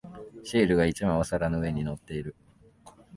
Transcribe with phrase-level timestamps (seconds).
[0.43, 2.35] シールが一枚お皿の上に乗っている。